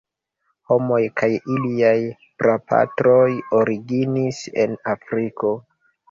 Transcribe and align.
Homoj 0.69 0.99
kaj 1.19 1.27
iliaj 1.55 1.91
prapatroj 2.43 3.27
originis 3.59 4.39
en 4.63 4.73
Afriko. 4.95 5.53